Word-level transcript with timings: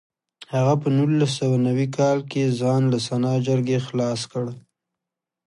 هغه 0.53 0.73
په 0.81 0.87
نولس 0.97 1.31
سوه 1.39 1.57
نوي 1.67 1.87
کال 1.97 2.17
کې 2.31 2.55
ځان 2.59 2.81
له 2.93 2.99
سنا 3.07 3.33
جرګې 3.47 3.77
خلاص 3.87 4.21
کړ. 4.31 4.45